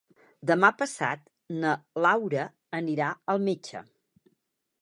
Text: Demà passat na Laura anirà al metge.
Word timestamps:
Demà 0.51 0.71
passat 0.79 1.27
na 1.63 1.75
Laura 2.07 2.49
anirà 2.81 3.11
al 3.35 3.47
metge. 3.51 3.87